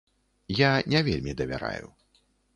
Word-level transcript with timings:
Я 0.61 0.71
не 0.95 1.03
вельмі 1.09 1.37
давяраю. 1.43 1.85